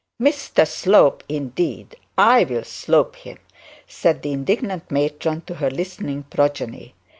'Mr 0.19 0.67
Slope, 0.67 1.23
indeed! 1.29 1.95
I'll 2.17 2.63
Slope 2.63 3.17
him,' 3.17 3.37
said 3.87 4.23
the 4.23 4.31
indignant 4.31 4.89
matron 4.89 5.41
to 5.41 5.53
her 5.53 5.69
listening 5.69 6.23
progeny. 6.23 6.95